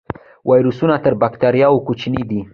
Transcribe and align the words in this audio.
ویروسونه 0.49 0.95
تر 1.03 1.13
بکتریاوو 1.21 1.85
کوچني 1.87 2.21
دي 2.29 2.39